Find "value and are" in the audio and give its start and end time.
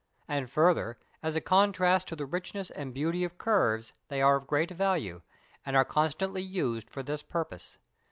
4.71-5.85